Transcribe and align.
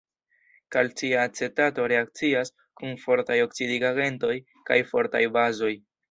Kalcia 0.75 1.17
acetato 1.27 1.83
reakcias 1.91 2.51
kun 2.81 2.97
fortaj 3.03 3.37
oksidigagentoj 3.47 4.33
kaj 4.71 4.79
fortaj 4.93 5.23
bazoj. 5.37 5.71